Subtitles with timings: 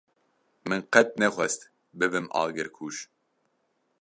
[0.67, 1.61] Min qet nexwest
[1.99, 2.95] bibim agirkuj.